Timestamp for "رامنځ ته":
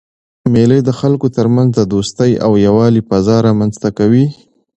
3.47-3.89